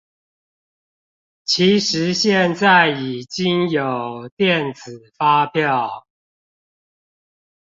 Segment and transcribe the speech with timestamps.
[1.45, 6.07] 其實現在已經有電子發票